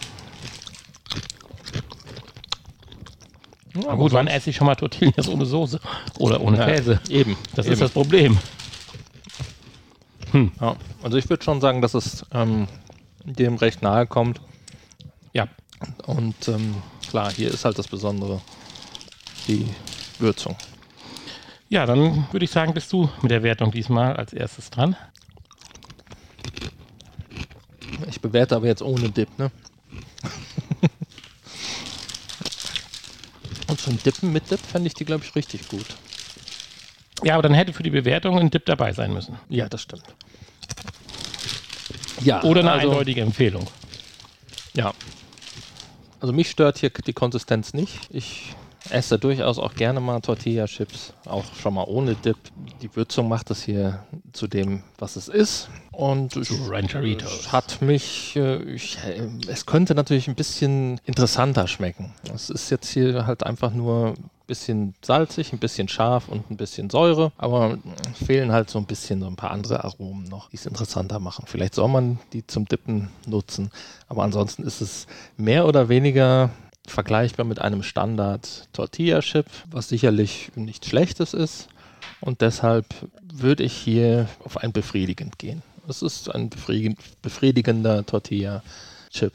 Ja, 3.75 3.89
Aber 3.89 3.97
gut, 3.97 4.11
wann 4.13 4.27
esse 4.27 4.49
ich 4.51 4.55
schon 4.55 4.67
mal 4.67 4.75
Tortillas 4.75 5.27
ohne 5.27 5.45
Soße 5.45 5.79
oder 6.19 6.41
ohne 6.41 6.57
Ja, 6.57 6.65
Käse? 6.65 6.99
Eben. 7.09 7.35
Das 7.55 7.65
eben. 7.65 7.73
ist 7.73 7.81
das 7.81 7.91
Problem. 7.91 8.37
Ja. 10.59 10.75
Also 11.03 11.17
ich 11.17 11.29
würde 11.29 11.43
schon 11.43 11.61
sagen, 11.61 11.81
dass 11.81 11.93
es 11.93 12.25
ähm, 12.33 12.67
dem 13.23 13.55
recht 13.55 13.81
nahe 13.83 14.07
kommt. 14.07 14.41
Ja, 15.33 15.47
Und 16.07 16.47
ähm, 16.47 16.75
klar, 17.09 17.31
hier 17.31 17.49
ist 17.51 17.65
halt 17.65 17.77
das 17.77 17.87
Besondere, 17.87 18.41
die 19.47 19.67
Würzung. 20.19 20.55
ja, 21.69 21.85
dann 21.85 22.27
würde 22.31 22.45
ich 22.45 22.51
sagen, 22.51 22.73
bist 22.73 22.91
du 22.93 23.09
mit 23.21 23.31
der 23.31 23.43
Wertung 23.43 23.71
diesmal 23.71 24.15
als 24.15 24.33
erstes 24.33 24.69
dran. 24.71 24.95
Ich 28.09 28.19
bewerte 28.21 28.55
aber 28.55 28.67
jetzt 28.67 28.81
ohne 28.81 29.09
Dip, 29.09 29.37
ne? 29.37 29.51
Zum 33.93 34.01
Dippen 34.01 34.33
mit 34.33 34.49
Dip 34.49 34.59
fände 34.59 34.87
ich 34.87 34.95
die, 34.95 35.05
glaube 35.05 35.23
ich, 35.23 35.35
richtig 35.35 35.67
gut. 35.67 35.85
Ja, 37.23 37.35
aber 37.35 37.43
dann 37.43 37.53
hätte 37.53 37.73
für 37.73 37.83
die 37.83 37.91
Bewertung 37.91 38.39
ein 38.39 38.49
Dip 38.49 38.65
dabei 38.65 38.91
sein 38.91 39.13
müssen. 39.13 39.37
Ja, 39.49 39.69
das 39.69 39.83
stimmt. 39.83 40.03
Ja, 42.21 42.41
Oder 42.43 42.61
eine 42.61 42.71
also, 42.71 42.89
eindeutige 42.89 43.21
Empfehlung. 43.21 43.67
Ja. 44.73 44.93
Also 46.19 46.33
mich 46.33 46.49
stört 46.49 46.79
hier 46.79 46.89
die 46.89 47.13
Konsistenz 47.13 47.73
nicht. 47.73 47.93
Ich 48.09 48.55
esse 48.89 49.17
durchaus 49.17 49.59
auch 49.59 49.75
gerne 49.75 49.99
mal 49.99 50.19
Tortilla-Chips, 50.19 51.13
auch 51.25 51.45
schon 51.55 51.75
mal 51.75 51.85
ohne 51.87 52.15
Dip. 52.15 52.37
Die 52.81 52.93
Würzung 52.95 53.27
macht 53.29 53.49
es 53.51 53.63
hier 53.63 54.03
zu 54.33 54.47
dem, 54.47 54.83
was 54.97 55.15
es 55.15 55.27
ist. 55.27 55.69
Und 55.91 56.35
es 56.35 57.51
hat 57.51 57.81
mich, 57.81 58.35
äh, 58.35 58.57
ich, 58.63 58.97
äh, 59.05 59.27
es 59.47 59.65
könnte 59.65 59.93
natürlich 59.93 60.27
ein 60.27 60.35
bisschen 60.35 60.99
interessanter 61.05 61.67
schmecken. 61.67 62.13
Es 62.33 62.49
ist 62.49 62.71
jetzt 62.71 62.89
hier 62.89 63.27
halt 63.27 63.45
einfach 63.45 63.73
nur 63.73 64.15
ein 64.43 64.47
bisschen 64.47 64.95
salzig, 65.03 65.53
ein 65.53 65.59
bisschen 65.59 65.87
scharf 65.87 66.27
und 66.27 66.49
ein 66.49 66.57
bisschen 66.57 66.89
Säure, 66.89 67.31
aber 67.37 67.77
fehlen 68.25 68.51
halt 68.51 68.69
so 68.69 68.79
ein 68.79 68.85
bisschen 68.85 69.21
so 69.21 69.27
ein 69.27 69.35
paar 69.35 69.51
andere 69.51 69.83
Aromen 69.83 70.23
noch, 70.25 70.49
die 70.49 70.57
es 70.57 70.65
interessanter 70.65 71.19
machen. 71.19 71.45
Vielleicht 71.47 71.75
soll 71.75 71.87
man 71.87 72.19
die 72.33 72.45
zum 72.45 72.65
Dippen 72.65 73.09
nutzen, 73.27 73.69
aber 74.09 74.23
ansonsten 74.23 74.63
ist 74.63 74.81
es 74.81 75.07
mehr 75.37 75.67
oder 75.67 75.89
weniger 75.89 76.49
vergleichbar 76.87 77.45
mit 77.45 77.59
einem 77.59 77.83
Standard 77.83 78.67
Tortilla-Chip, 78.73 79.45
was 79.71 79.89
sicherlich 79.89 80.51
nichts 80.55 80.87
Schlechtes 80.87 81.33
ist. 81.33 81.67
Und 82.21 82.41
deshalb 82.41 82.85
würde 83.33 83.63
ich 83.63 83.73
hier 83.73 84.27
auf 84.43 84.57
ein 84.57 84.71
befriedigend 84.71 85.39
gehen. 85.39 85.61
Es 85.87 86.01
ist 86.01 86.29
ein 86.33 86.49
befriedigend, 86.49 86.99
befriedigender 87.21 88.05
Tortilla-Chip. 88.05 89.33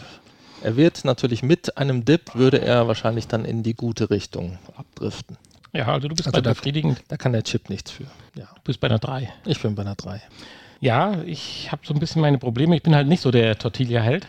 Er 0.63 0.77
wird 0.77 1.05
natürlich 1.05 1.43
mit 1.43 1.77
einem 1.79 2.05
Dip, 2.05 2.35
würde 2.35 2.61
er 2.61 2.89
wahrscheinlich 2.89 3.29
dann 3.29 3.45
in 3.45 3.63
die 3.63 3.75
gute 3.75 4.11
Richtung 4.11 4.59
abdriften. 4.77 5.37
Ja, 5.73 5.87
also 5.89 6.09
du 6.09 6.15
bist 6.15 6.27
Also 6.27 6.37
bei 6.39 6.41
da- 6.41 6.51
befriedigend, 6.51 7.03
Da 7.09 7.17
kann 7.17 7.33
der 7.33 7.45
Chip 7.45 7.69
nichts 7.71 7.91
für. 7.91 8.05
Ja, 8.35 8.47
du 8.55 8.61
bist 8.65 8.81
bei 8.81 8.89
einer 8.89 8.99
3. 8.99 9.33
ich 9.47 9.61
bin 9.61 9.75
bei 9.75 9.83
einer 9.83 9.95
3. 9.95 10.21
Ja, 10.81 11.23
ich 11.23 11.71
habe 11.71 11.83
so 11.87 11.93
ein 11.93 12.01
bisschen 12.01 12.23
meine 12.23 12.39
Probleme. 12.39 12.75
Ich 12.77 12.83
bin 12.83 12.95
halt 12.95 13.07
nicht 13.09 13.21
so 13.21 13.31
der 13.31 13.59
Tortilla-Held. 13.59 14.27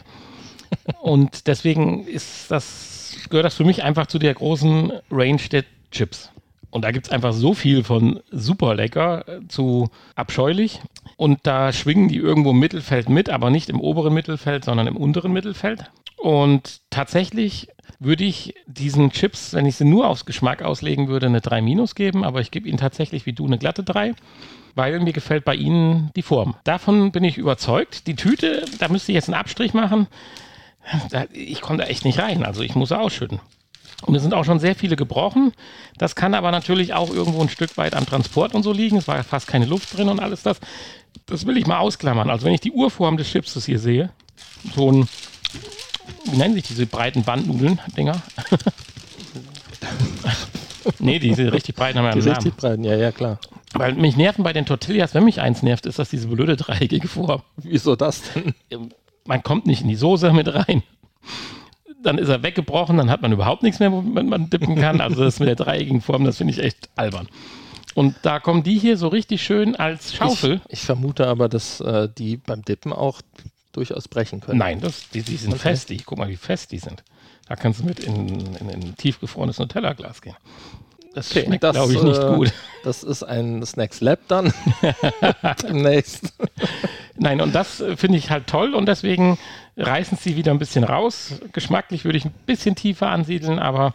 Und 1.01 1.47
deswegen 1.47 2.05
ist 2.05 2.51
das, 2.51 2.98
gehört 3.29 3.45
das 3.45 3.55
für 3.55 3.65
mich 3.65 3.83
einfach 3.83 4.07
zu 4.07 4.19
der 4.19 4.33
großen 4.33 4.91
Range 5.11 5.41
der 5.51 5.63
Chips. 5.91 6.31
Und 6.71 6.83
da 6.83 6.91
gibt 6.91 7.07
es 7.07 7.11
einfach 7.11 7.33
so 7.33 7.53
viel 7.53 7.83
von 7.83 8.19
super 8.31 8.75
lecker 8.75 9.27
äh, 9.27 9.47
zu 9.47 9.89
abscheulich. 10.15 10.81
Und 11.17 11.39
da 11.43 11.73
schwingen 11.73 12.09
die 12.09 12.17
irgendwo 12.17 12.51
im 12.51 12.59
Mittelfeld 12.59 13.09
mit, 13.09 13.29
aber 13.29 13.49
nicht 13.49 13.69
im 13.69 13.81
oberen 13.81 14.13
Mittelfeld, 14.13 14.65
sondern 14.65 14.85
im 14.87 14.95
unteren 14.95 15.31
Mittelfeld. 15.33 15.89
Und 16.17 16.81
tatsächlich 16.91 17.69
würde 17.97 18.23
ich 18.23 18.53
diesen 18.67 19.11
Chips, 19.11 19.53
wenn 19.53 19.65
ich 19.65 19.77
sie 19.77 19.85
nur 19.85 20.07
aufs 20.07 20.25
Geschmack 20.25 20.61
auslegen 20.61 21.07
würde, 21.07 21.25
eine 21.25 21.41
3 21.41 21.61
minus 21.61 21.95
geben, 21.95 22.23
aber 22.23 22.39
ich 22.39 22.51
gebe 22.51 22.69
ihnen 22.69 22.77
tatsächlich 22.77 23.25
wie 23.25 23.33
du 23.33 23.45
eine 23.45 23.57
glatte 23.57 23.83
3 23.83 24.13
weil 24.75 24.99
mir 25.01 25.11
gefällt 25.13 25.43
bei 25.43 25.55
Ihnen 25.55 26.09
die 26.15 26.21
Form. 26.21 26.55
Davon 26.63 27.11
bin 27.11 27.23
ich 27.25 27.37
überzeugt. 27.37 28.07
Die 28.07 28.15
Tüte, 28.15 28.63
da 28.79 28.87
müsste 28.87 29.11
ich 29.11 29.15
jetzt 29.15 29.27
einen 29.27 29.39
Abstrich 29.39 29.73
machen. 29.73 30.07
Ich 31.31 31.61
komme 31.61 31.79
da 31.79 31.85
echt 31.85 32.05
nicht 32.05 32.19
rein. 32.19 32.43
Also 32.43 32.61
ich 32.61 32.75
muss 32.75 32.91
ausschütten. 32.91 33.39
Und 34.05 34.15
es 34.15 34.23
sind 34.23 34.33
auch 34.33 34.45
schon 34.45 34.59
sehr 34.59 34.75
viele 34.75 34.95
gebrochen. 34.95 35.51
Das 35.97 36.15
kann 36.15 36.33
aber 36.33 36.51
natürlich 36.51 36.93
auch 36.93 37.13
irgendwo 37.13 37.41
ein 37.41 37.49
Stück 37.49 37.77
weit 37.77 37.95
am 37.95 38.05
Transport 38.05 38.55
und 38.55 38.63
so 38.63 38.71
liegen. 38.71 38.97
Es 38.97 39.07
war 39.07 39.21
fast 39.23 39.47
keine 39.47 39.65
Luft 39.65 39.97
drin 39.97 40.09
und 40.09 40.19
alles 40.19 40.43
das. 40.43 40.59
Das 41.25 41.45
will 41.45 41.57
ich 41.57 41.67
mal 41.67 41.79
ausklammern. 41.79 42.29
Also 42.29 42.45
wenn 42.45 42.53
ich 42.53 42.61
die 42.61 42.71
Urform 42.71 43.17
des 43.17 43.27
Chipses 43.27 43.65
hier 43.65 43.79
sehe, 43.79 44.09
so 44.73 44.91
ein, 44.91 45.09
wie 46.25 46.37
nennen 46.37 46.53
sich 46.53 46.63
diese 46.63 46.85
breiten 46.85 47.23
Bandnudeln-Dinger? 47.23 48.19
nee, 50.99 51.19
diese 51.19 51.51
richtig 51.51 51.75
breiten 51.75 51.99
haben 51.99 52.05
ja 52.05 52.11
Die 52.11 52.19
einen 52.19 52.27
Namen. 52.27 52.37
richtig 52.37 52.55
breiten, 52.55 52.83
ja, 52.83 52.95
ja, 52.95 53.11
klar. 53.11 53.39
Weil 53.73 53.93
mich 53.93 54.17
nerven 54.17 54.43
bei 54.43 54.53
den 54.53 54.65
Tortillas, 54.65 55.13
wenn 55.13 55.25
mich 55.25 55.41
eins 55.41 55.61
nervt, 55.61 55.85
ist 55.85 55.99
das 55.99 56.09
diese 56.09 56.27
blöde 56.27 56.55
dreieckige 56.55 57.07
Form. 57.07 57.43
Wieso 57.57 57.95
das 57.95 58.21
denn? 58.33 58.55
Man 59.29 59.43
kommt 59.43 59.67
nicht 59.67 59.83
in 59.83 59.87
die 59.87 59.95
Soße 59.95 60.33
mit 60.33 60.51
rein. 60.51 60.81
Dann 62.01 62.17
ist 62.17 62.29
er 62.29 62.41
weggebrochen, 62.41 62.97
dann 62.97 63.11
hat 63.11 63.21
man 63.21 63.31
überhaupt 63.31 63.61
nichts 63.61 63.79
mehr, 63.79 63.91
womit 63.91 64.25
man 64.25 64.49
dippen 64.49 64.75
kann. 64.75 64.99
Also 65.01 65.23
das 65.23 65.39
mit 65.39 65.47
der 65.47 65.55
dreieckigen 65.55 66.01
Form, 66.01 66.23
das 66.23 66.37
finde 66.37 66.53
ich 66.53 66.59
echt 66.59 66.89
albern. 66.95 67.27
Und 67.93 68.15
da 68.23 68.39
kommen 68.39 68.63
die 68.63 68.79
hier 68.79 68.97
so 68.97 69.07
richtig 69.07 69.43
schön 69.43 69.75
als 69.75 70.15
Schaufel. 70.15 70.61
Ich, 70.67 70.73
ich 70.73 70.81
vermute 70.81 71.27
aber, 71.27 71.47
dass 71.47 71.79
äh, 71.79 72.09
die 72.17 72.37
beim 72.37 72.63
Dippen 72.63 72.91
auch 72.91 73.21
durchaus 73.71 74.07
brechen 74.07 74.39
können. 74.39 74.57
Nein, 74.57 74.81
das, 74.81 75.09
die, 75.09 75.21
die 75.21 75.35
sind 75.37 75.51
Okay. 75.51 75.59
fest. 75.61 75.89
Die, 75.91 75.97
guck 75.97 76.17
mal, 76.17 76.27
wie 76.29 76.35
fest 76.35 76.71
die 76.71 76.79
sind. 76.79 77.03
Da 77.47 77.55
kannst 77.55 77.81
du 77.81 77.85
mit 77.85 77.99
in, 77.99 78.29
in, 78.29 78.55
in 78.55 78.69
ein 78.69 78.95
tiefgefrorenes 78.97 79.59
Nutella-Glas 79.59 80.23
gehen. 80.23 80.35
Das 81.13 81.29
Okay, 81.29 81.45
schmeckt, 81.45 81.63
das, 81.63 81.75
glaube 81.75 81.93
ich, 81.93 82.01
nicht 82.01 82.19
äh, 82.23 82.35
gut. 82.35 82.53
Das 82.83 83.03
ist 83.03 83.21
ein 83.21 83.63
Snacks 83.63 84.01
Lab 84.01 84.19
dann. 84.27 84.51
Demnächst. 85.63 86.33
Nein, 87.19 87.41
und 87.41 87.53
das 87.53 87.81
äh, 87.81 87.97
finde 87.97 88.17
ich 88.17 88.29
halt 88.29 88.47
toll 88.47 88.73
und 88.73 88.87
deswegen 88.87 89.37
reißen 89.75 90.17
sie 90.17 90.37
wieder 90.37 90.51
ein 90.51 90.59
bisschen 90.59 90.85
raus. 90.85 91.33
Geschmacklich 91.51 92.05
würde 92.05 92.17
ich 92.17 92.25
ein 92.25 92.33
bisschen 92.45 92.75
tiefer 92.75 93.09
ansiedeln, 93.09 93.59
aber 93.59 93.93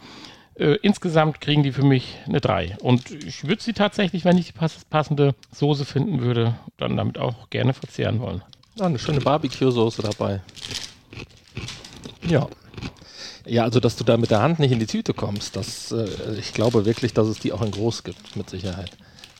äh, 0.55 0.77
insgesamt 0.83 1.41
kriegen 1.41 1.63
die 1.63 1.71
für 1.71 1.83
mich 1.83 2.17
eine 2.27 2.39
3. 2.39 2.77
Und 2.79 3.09
ich 3.11 3.47
würde 3.47 3.61
sie 3.61 3.73
tatsächlich, 3.73 4.25
wenn 4.25 4.37
ich 4.37 4.47
die 4.47 4.51
pass 4.53 4.85
passende 4.85 5.33
Soße 5.51 5.85
finden 5.85 6.21
würde, 6.21 6.55
dann 6.77 6.95
damit 6.97 7.17
auch 7.17 7.49
gerne 7.49 7.73
verzehren 7.73 8.19
wollen. 8.19 8.43
Ah, 8.79 8.85
eine 8.85 8.99
schöne 8.99 9.21
Barbecue-Soße 9.21 10.03
dabei. 10.03 10.41
Ja. 12.27 12.47
Ja, 13.47 13.63
also 13.63 13.79
dass 13.79 13.95
du 13.95 14.03
da 14.03 14.17
mit 14.17 14.31
der 14.31 14.41
Hand 14.41 14.59
nicht 14.59 14.71
in 14.71 14.79
die 14.79 14.87
Tüte 14.87 15.13
kommst, 15.13 15.55
das, 15.55 15.91
äh, 15.91 16.07
ich 16.39 16.53
glaube 16.53 16.85
wirklich, 16.85 17.13
dass 17.13 17.27
es 17.27 17.39
die 17.39 17.53
auch 17.53 17.61
in 17.61 17.71
groß 17.71 18.03
gibt, 18.03 18.35
mit 18.35 18.49
Sicherheit. 18.49 18.91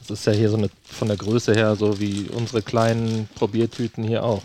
Das 0.08 0.20
ist 0.20 0.26
ja 0.26 0.34
hier 0.34 0.50
so 0.50 0.58
eine, 0.58 0.70
von 0.84 1.08
der 1.08 1.18
Größe 1.18 1.54
her 1.54 1.76
so 1.76 2.00
wie 2.00 2.28
unsere 2.34 2.62
kleinen 2.62 3.28
Probiertüten 3.36 4.04
hier 4.04 4.24
auch. 4.24 4.42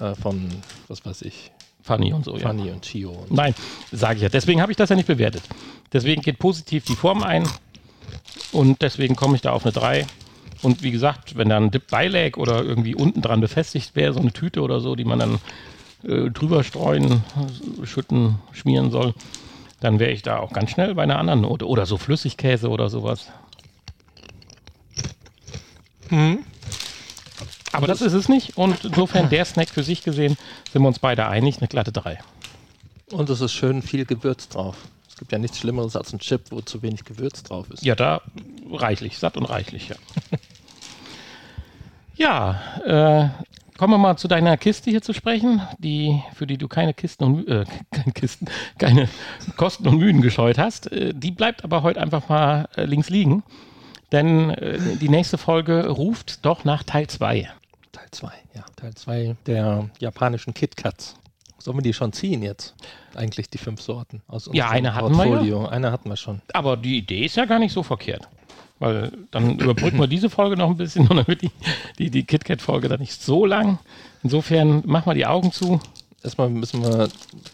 Äh, 0.00 0.14
von, 0.14 0.48
was 0.88 1.04
weiß 1.04 1.22
ich, 1.22 1.50
Fanny 1.82 2.12
und 2.12 2.24
so, 2.24 2.36
ja. 2.36 2.42
Fanny 2.42 2.70
und 2.70 2.82
Chio. 2.82 3.10
Und 3.10 3.32
Nein, 3.32 3.54
sage 3.92 4.16
ich 4.16 4.22
ja. 4.22 4.28
Deswegen 4.28 4.60
habe 4.62 4.72
ich 4.72 4.76
das 4.76 4.90
ja 4.90 4.96
nicht 4.96 5.08
bewertet. 5.08 5.42
Deswegen 5.92 6.22
geht 6.22 6.38
positiv 6.38 6.84
die 6.84 6.96
Form 6.96 7.22
ein 7.22 7.48
und 8.52 8.80
deswegen 8.82 9.16
komme 9.16 9.36
ich 9.36 9.42
da 9.42 9.52
auf 9.52 9.64
eine 9.64 9.72
3. 9.72 10.06
Und 10.62 10.82
wie 10.82 10.90
gesagt, 10.90 11.36
wenn 11.36 11.48
da 11.48 11.56
ein 11.56 11.70
Dip 11.70 11.88
beiläg 11.88 12.36
oder 12.36 12.62
irgendwie 12.62 12.94
unten 12.94 13.22
dran 13.22 13.40
befestigt 13.40 13.96
wäre, 13.96 14.12
so 14.12 14.20
eine 14.20 14.32
Tüte 14.32 14.60
oder 14.60 14.80
so, 14.80 14.94
die 14.94 15.04
man 15.04 15.18
dann 15.18 15.38
äh, 16.04 16.30
drüber 16.30 16.64
streuen, 16.64 17.22
schütten, 17.84 18.36
schmieren 18.52 18.90
soll, 18.90 19.14
dann 19.80 19.98
wäre 19.98 20.10
ich 20.10 20.22
da 20.22 20.38
auch 20.38 20.52
ganz 20.52 20.70
schnell 20.70 20.94
bei 20.94 21.02
einer 21.02 21.18
anderen 21.18 21.40
Note. 21.40 21.66
Oder 21.66 21.86
so 21.86 21.96
Flüssigkäse 21.96 22.68
oder 22.68 22.90
sowas. 22.90 23.28
Aber 27.72 27.86
das 27.86 28.02
ist 28.02 28.12
es 28.12 28.28
nicht. 28.28 28.56
Und 28.56 28.84
insofern 28.84 29.28
der 29.30 29.44
Snack 29.44 29.68
für 29.68 29.82
sich 29.82 30.02
gesehen, 30.02 30.36
sind 30.72 30.82
wir 30.82 30.88
uns 30.88 30.98
beide 30.98 31.26
einig, 31.26 31.58
eine 31.58 31.68
glatte 31.68 31.92
3. 31.92 32.18
Und 33.12 33.30
es 33.30 33.40
ist 33.40 33.52
schön 33.52 33.82
viel 33.82 34.04
Gewürz 34.04 34.48
drauf. 34.48 34.76
Es 35.08 35.16
gibt 35.16 35.32
ja 35.32 35.38
nichts 35.38 35.58
Schlimmeres 35.58 35.96
als 35.96 36.12
ein 36.12 36.18
Chip, 36.18 36.50
wo 36.50 36.60
zu 36.60 36.82
wenig 36.82 37.04
Gewürz 37.04 37.42
drauf 37.42 37.70
ist. 37.70 37.84
Ja, 37.84 37.94
da 37.94 38.22
reichlich, 38.70 39.18
satt 39.18 39.36
und 39.36 39.44
reichlich, 39.44 39.88
ja. 39.88 39.96
ja, 42.86 43.24
äh, 43.24 43.28
kommen 43.76 43.94
wir 43.94 43.98
mal 43.98 44.16
zu 44.16 44.28
deiner 44.28 44.56
Kiste 44.56 44.90
hier 44.90 45.02
zu 45.02 45.12
sprechen, 45.12 45.62
die, 45.78 46.22
für 46.34 46.46
die 46.46 46.58
du 46.58 46.68
keine 46.68 46.94
Kisten 46.94 47.24
und 47.24 47.48
äh, 47.48 47.64
keine 47.90 48.12
Kisten, 48.12 48.46
keine 48.78 49.08
Kosten 49.56 49.88
und 49.88 49.98
Mühen 49.98 50.22
gescheut 50.22 50.58
hast. 50.58 50.90
Äh, 50.92 51.12
die 51.14 51.30
bleibt 51.30 51.64
aber 51.64 51.82
heute 51.82 52.00
einfach 52.00 52.28
mal 52.28 52.68
äh, 52.76 52.84
links 52.84 53.10
liegen. 53.10 53.42
Denn 54.12 54.50
äh, 54.50 54.78
die 54.96 55.08
nächste 55.08 55.38
Folge 55.38 55.88
ruft 55.88 56.44
doch 56.44 56.64
nach 56.64 56.82
Teil 56.82 57.06
2. 57.06 57.48
Teil 57.92 58.06
2, 58.10 58.32
ja. 58.54 58.64
Teil 58.76 58.94
2 58.94 59.36
der 59.46 59.90
japanischen 59.98 60.54
KitKats. 60.54 61.16
Sollen 61.58 61.76
wir 61.76 61.82
die 61.82 61.92
schon 61.92 62.12
ziehen 62.12 62.42
jetzt? 62.42 62.74
Eigentlich 63.14 63.50
die 63.50 63.58
fünf 63.58 63.82
Sorten 63.82 64.22
aus 64.28 64.46
unserem 64.46 64.56
Ja, 64.56 64.70
eine 64.70 64.94
hatten 64.94 65.14
wir 65.14 65.24
ja. 65.24 65.30
Portfolio. 65.30 65.66
Eine 65.66 65.92
hatten 65.92 66.08
wir 66.08 66.16
schon. 66.16 66.40
Aber 66.54 66.76
die 66.76 66.96
Idee 66.98 67.26
ist 67.26 67.36
ja 67.36 67.44
gar 67.44 67.58
nicht 67.58 67.72
so 67.72 67.82
verkehrt. 67.82 68.28
Weil 68.78 69.12
dann 69.30 69.58
überbrücken 69.58 69.98
wir 69.98 70.06
diese 70.06 70.30
Folge 70.30 70.56
noch 70.56 70.70
ein 70.70 70.76
bisschen 70.76 71.06
und 71.06 71.16
dann 71.18 71.26
wird 71.28 71.42
die, 71.42 71.50
die, 71.98 72.10
die 72.10 72.24
KitKat-Folge 72.24 72.88
dann 72.88 73.00
nicht 73.00 73.20
so 73.22 73.44
lang. 73.44 73.78
Insofern 74.22 74.82
machen 74.86 75.06
wir 75.06 75.14
die 75.14 75.26
Augen 75.26 75.52
zu. 75.52 75.80
Erstmal 76.22 76.48
müssen 76.50 76.82
wir 76.82 77.08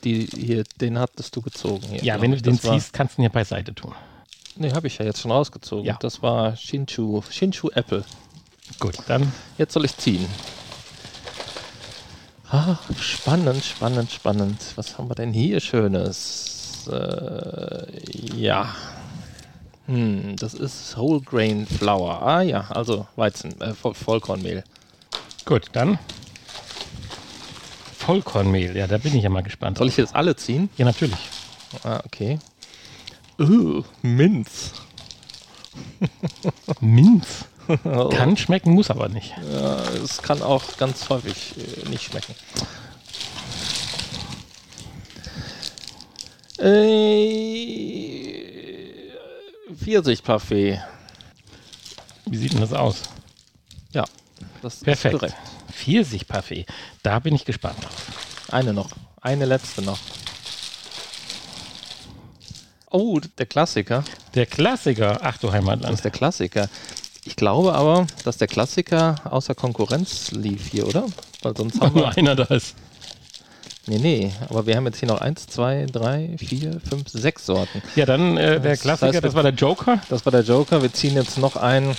die 0.04 0.26
hier, 0.26 0.64
den 0.80 0.98
hattest 0.98 1.34
du 1.34 1.42
gezogen. 1.42 1.86
Hier, 1.88 2.02
Ja, 2.02 2.20
wenn 2.20 2.30
du 2.32 2.40
den 2.40 2.56
Das 2.56 2.62
ziehst, 2.62 2.92
kannst 2.92 3.16
du 3.16 3.22
ihn 3.22 3.25
ja 3.25 3.28
beiseite 3.28 3.75
tun. 3.75 3.92
Nee, 4.56 4.72
habe 4.72 4.86
ich 4.86 4.98
ja 4.98 5.04
jetzt 5.04 5.20
schon 5.20 5.30
rausgezogen. 5.30 5.84
Ja. 5.84 5.96
Das 6.00 6.22
war 6.22 6.56
Shinchu, 6.56 7.22
Shinchu 7.30 7.70
Apple. 7.75 8.04
Gut, 8.80 8.96
dann 9.06 9.32
Jetzt 9.58 9.75
soll 9.75 9.84
ich 9.84 9.96
ziehen. 9.96 10.26
Ah, 12.50 12.76
spannend, 13.00 13.64
spannend, 13.64 14.10
spannend. 14.10 14.60
Was 14.76 14.96
haben 14.96 15.10
wir 15.10 15.14
denn 15.14 15.32
hier 15.32 15.60
Schönes? 15.60 16.88
Äh, 16.90 17.86
ja. 18.36 18.75
Hm, 19.86 20.36
das 20.36 20.54
ist 20.54 20.96
Whole 20.96 21.20
Grain 21.20 21.66
Flour. 21.66 22.22
Ah 22.22 22.42
ja, 22.42 22.66
also 22.70 23.06
Weizen, 23.16 23.60
äh, 23.60 23.75
Voll 23.75 23.94
Vollkornmehl. 23.94 24.64
Gut, 25.44 25.66
dann 25.72 25.98
Vollkornmehl. 27.98 28.76
Ja, 28.76 28.86
da 28.86 28.98
bin 28.98 29.16
ich 29.16 29.22
ja 29.22 29.30
mal 29.30 29.42
gespannt. 29.42 29.78
Soll 29.78 29.88
ich 29.88 29.96
jetzt 29.96 30.14
alle 30.14 30.36
ziehen? 30.36 30.68
Ja, 30.76 30.84
natürlich. 30.84 31.18
Ah, 31.82 32.00
okay. 32.04 32.38
Uh, 33.38 33.83
Minz. 34.02 34.73
Minz. 36.81 37.45
Kann 38.12 38.37
schmecken, 38.37 38.73
muss 38.73 38.90
aber 38.90 39.09
nicht. 39.09 39.35
Ja, 39.52 39.81
es 40.02 40.23
kann 40.23 40.40
auch 40.43 40.76
ganz 40.76 41.09
häufig 41.09 41.55
äh, 41.57 41.88
nicht 41.88 42.05
schmecken. 42.05 42.35
Äh, 46.59 47.16
Pfirsichparfait. 49.75 50.81
Wie 52.26 52.37
sieht 52.37 52.52
denn 52.55 52.61
das 52.61 52.73
aus? 52.73 53.02
Ja, 53.93 54.05
das 54.62 54.81
Perfekt. 54.81 55.14
ist 55.14 55.21
korrekt. 55.21 55.37
Pfirsichparfait. 55.73 56.66
Da 57.02 57.19
bin 57.19 57.35
ich 57.35 57.45
gespannt 57.45 57.83
drauf. 57.83 58.07
Eine 58.50 58.73
noch. 58.73 58.90
Eine 59.21 59.45
letzte 59.45 59.83
noch. 59.83 59.99
Oh, 62.98 63.20
der 63.38 63.44
Klassiker. 63.46 64.04
Der 64.34 64.46
Klassiker. 64.46 65.18
Ach 65.22 65.36
du 65.38 65.48
Das 65.48 65.56
Heimatland. 65.56 65.92
ist 65.94 66.04
der 66.04 66.10
Klassiker. 66.10 66.68
Ich 67.24 67.36
glaube 67.36 67.74
aber, 67.74 68.06
dass 68.24 68.38
der 68.38 68.46
Klassiker 68.48 69.16
außer 69.24 69.54
Konkurrenz 69.54 70.30
lief 70.30 70.68
hier, 70.68 70.86
oder? 70.86 71.04
Weil 71.42 71.56
sonst 71.56 71.78
haben 71.80 71.94
Nur 71.94 72.04
wir. 72.06 72.16
einer 72.16 72.34
da 72.36 72.44
ist. 72.44 72.74
Nee, 73.86 73.98
nee. 73.98 74.32
Aber 74.48 74.66
wir 74.66 74.76
haben 74.76 74.86
jetzt 74.86 74.98
hier 74.98 75.08
noch 75.08 75.20
eins, 75.20 75.46
zwei, 75.46 75.86
drei, 75.92 76.34
vier, 76.38 76.80
fünf, 76.88 77.08
sechs 77.08 77.44
Sorten. 77.46 77.82
Ja, 77.96 78.06
dann 78.06 78.36
äh, 78.36 78.60
der 78.60 78.72
Das 78.72 78.80
Klassiker, 78.80 79.12
heißt, 79.12 79.24
das 79.24 79.34
war 79.34 79.42
der 79.42 79.52
Joker, 79.52 80.00
Das 80.08 80.24
war 80.24 80.32
der 80.32 80.42
Joker. 80.42 80.80
Wir 80.82 80.92
ziehen 80.92 81.14
jetzt 81.14 81.36
noch 81.38 81.56
einen, 81.56 81.90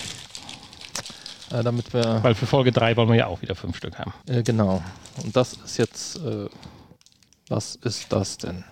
äh, 1.51 1.63
damit 1.63 1.93
wir. 1.93 2.23
weil 2.23 2.33
für 2.35 2.47
Folge 2.47 2.71
3 2.71 2.97
wollen 2.97 3.09
wir 3.09 3.15
ja 3.17 3.27
auch 3.27 3.41
wieder 3.41 3.55
fünf 3.55 3.77
Stück 3.77 3.99
haben. 3.99 4.13
Äh, 4.27 4.41
genau. 4.43 4.81
Und 5.23 5.35
das 5.35 5.53
ist 5.53 5.77
jetzt. 5.77 6.15
Äh, 6.17 6.47
was 7.49 7.75
ist 7.75 8.07
das 8.09 8.37
denn? 8.37 8.65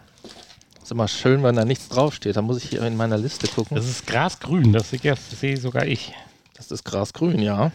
Ist 0.86 0.92
immer 0.92 1.08
schön, 1.08 1.42
wenn 1.42 1.56
da 1.56 1.65
nichts 1.65 1.89
draufsteht. 1.89 2.36
Da 2.36 2.44
muss 2.44 2.63
ich 2.63 2.70
hier 2.70 2.84
in 2.84 2.96
meiner 2.96 3.18
Liste 3.18 3.48
gucken. 3.48 3.75
Das 3.75 3.88
ist 3.88 4.06
grasgrün, 4.06 4.72
das 4.72 4.92
sehe 4.92 5.58
sogar 5.58 5.88
ich. 5.88 6.13
Das 6.54 6.70
ist 6.70 6.84
grasgrün, 6.84 7.39
ja. 7.39 7.72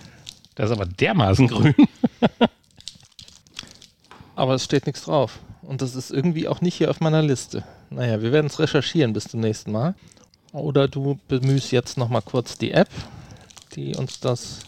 Das 0.55 0.71
ist 0.71 0.77
aber 0.77 0.87
dermaßen 0.87 1.49
grün. 1.49 1.75
Aber 4.37 4.55
es 4.55 4.63
steht 4.63 4.87
nichts 4.87 5.03
drauf. 5.03 5.41
Und 5.63 5.83
das 5.83 5.97
ist 5.97 6.13
irgendwie 6.13 6.47
auch 6.47 6.61
nicht 6.61 6.77
hier 6.77 6.89
auf 6.89 7.01
meiner 7.01 7.21
Liste. 7.21 7.65
Naja, 7.91 8.23
wir 8.23 8.31
werden 8.31 8.47
es 8.47 8.61
recherchieren 8.61 9.13
bis 9.13 9.25
zum 9.25 9.41
nächsten 9.41 9.73
Mal. 9.73 9.97
Oder 10.53 10.87
du 10.87 11.19
bemühst 11.27 11.73
jetzt 11.73 11.99
nochmal 11.99 12.23
kurz 12.23 12.59
die 12.59 12.71
App, 12.71 12.91
die 13.75 13.97
uns 13.97 14.21
das. 14.21 14.61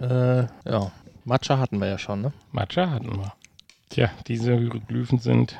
Äh, 0.00 0.46
ja. 0.68 0.90
Matcha 1.24 1.58
hatten 1.58 1.78
wir 1.78 1.86
ja 1.86 1.98
schon, 1.98 2.22
ne? 2.22 2.32
Matcha 2.50 2.90
hatten 2.90 3.16
wir. 3.18 3.34
Tja, 3.90 4.10
diese 4.26 4.58
Hieroglyphen 4.58 5.20
sind 5.20 5.56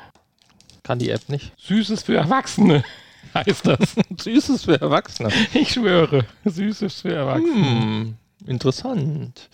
Kann 0.83 0.99
die 0.99 1.09
App 1.09 1.27
nicht. 1.29 1.51
Süßes 1.59 2.03
für 2.03 2.15
Erwachsene, 2.17 2.83
heißt 3.33 3.67
das. 3.67 3.95
Süßes 4.21 4.63
für 4.65 4.79
Erwachsene. 4.79 5.29
Ich 5.53 5.73
schwöre, 5.73 6.25
Süßes 6.45 7.01
für 7.01 7.13
Erwachsene. 7.13 7.53
Hm, 7.55 8.15
interessant. 8.45 9.49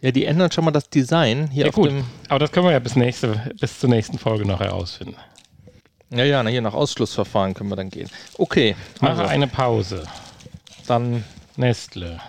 Ja, 0.00 0.10
die 0.12 0.24
ändern 0.26 0.50
schon 0.52 0.64
mal 0.64 0.70
das 0.70 0.88
Design 0.88 1.48
hier 1.50 1.64
Ja 1.64 1.68
auf 1.70 1.74
gut, 1.74 1.90
dem. 1.90 2.04
aber 2.28 2.38
das 2.38 2.52
können 2.52 2.66
wir 2.66 2.72
ja 2.72 2.78
bis, 2.78 2.94
nächste, 2.96 3.50
bis 3.60 3.78
zur 3.80 3.90
nächsten 3.90 4.18
Folge 4.18 4.46
noch 4.46 4.60
herausfinden. 4.60 5.16
Ja, 6.10 6.24
ja, 6.24 6.42
na, 6.42 6.48
hier 6.50 6.62
nach 6.62 6.72
Ausschlussverfahren 6.72 7.52
können 7.52 7.68
wir 7.68 7.76
dann 7.76 7.90
gehen. 7.90 8.08
Okay, 8.38 8.76
Mache 9.00 9.18
also, 9.18 9.24
eine 9.24 9.46
Pause. 9.48 10.04
dann, 10.86 11.24
Nestle. 11.56 12.20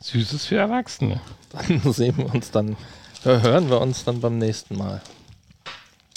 Süßes 0.00 0.46
für 0.46 0.56
Erwachsene. 0.56 1.20
dann 1.52 1.92
sehen 1.92 2.16
wir 2.18 2.32
uns 2.32 2.50
dann, 2.52 2.76
hören 3.24 3.68
wir 3.68 3.80
uns 3.80 4.04
dann 4.04 4.20
beim 4.20 4.38
nächsten 4.38 4.76
Mal. 4.76 5.02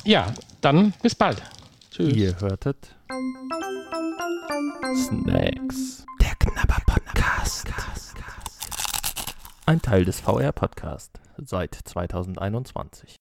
Ja, 0.06 0.34
dann 0.62 0.94
bis 1.02 1.16
bald. 1.16 1.42
Tschüss. 1.92 2.14
Ihr 2.16 2.40
hörtet 2.40 2.96
Snacks. 4.96 6.06
Der 6.22 6.36
Knabber 6.40 6.82
Podcast. 6.86 7.68
Ein 9.66 9.82
Teil 9.82 10.06
des 10.06 10.20
VR 10.22 10.52
Podcast 10.52 11.20
seit 11.38 11.76
2021. 11.76 13.18